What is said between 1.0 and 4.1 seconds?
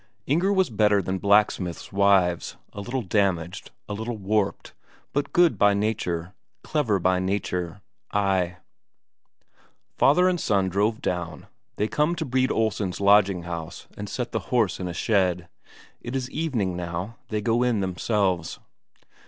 blacksmiths' wives a little damaged, a